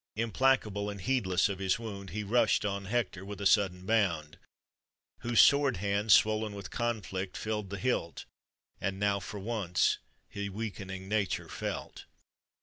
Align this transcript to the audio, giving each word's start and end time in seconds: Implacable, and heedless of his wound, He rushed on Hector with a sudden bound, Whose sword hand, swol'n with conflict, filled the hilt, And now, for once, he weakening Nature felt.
Implacable, 0.15 0.89
and 0.89 0.99
heedless 1.01 1.47
of 1.47 1.59
his 1.59 1.77
wound, 1.77 2.09
He 2.09 2.23
rushed 2.23 2.65
on 2.65 2.85
Hector 2.85 3.23
with 3.23 3.39
a 3.39 3.45
sudden 3.45 3.85
bound, 3.85 4.39
Whose 5.19 5.39
sword 5.39 5.77
hand, 5.77 6.09
swol'n 6.11 6.55
with 6.55 6.71
conflict, 6.71 7.37
filled 7.37 7.69
the 7.69 7.77
hilt, 7.77 8.25
And 8.79 8.99
now, 8.99 9.19
for 9.19 9.37
once, 9.39 9.99
he 10.27 10.49
weakening 10.49 11.07
Nature 11.07 11.49
felt. 11.49 12.05